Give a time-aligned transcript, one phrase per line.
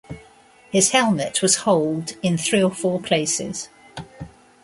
[0.71, 3.69] His helmet was holed in three or four places.